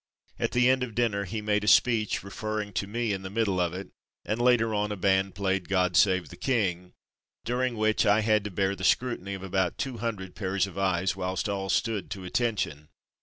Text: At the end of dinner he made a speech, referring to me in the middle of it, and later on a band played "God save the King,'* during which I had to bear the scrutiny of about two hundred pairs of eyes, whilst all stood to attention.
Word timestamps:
At 0.39 0.53
the 0.53 0.67
end 0.67 0.81
of 0.81 0.95
dinner 0.95 1.25
he 1.25 1.43
made 1.43 1.63
a 1.63 1.67
speech, 1.67 2.23
referring 2.23 2.73
to 2.73 2.87
me 2.87 3.13
in 3.13 3.21
the 3.21 3.29
middle 3.29 3.59
of 3.61 3.71
it, 3.71 3.89
and 4.25 4.41
later 4.41 4.73
on 4.73 4.91
a 4.91 4.95
band 4.95 5.35
played 5.35 5.69
"God 5.69 5.95
save 5.95 6.29
the 6.29 6.35
King,'* 6.37 6.93
during 7.45 7.77
which 7.77 8.03
I 8.03 8.21
had 8.21 8.43
to 8.45 8.49
bear 8.49 8.75
the 8.75 8.83
scrutiny 8.83 9.35
of 9.35 9.43
about 9.43 9.77
two 9.77 9.97
hundred 9.97 10.33
pairs 10.33 10.65
of 10.65 10.75
eyes, 10.75 11.15
whilst 11.15 11.47
all 11.47 11.69
stood 11.69 12.09
to 12.09 12.23
attention. 12.23 12.89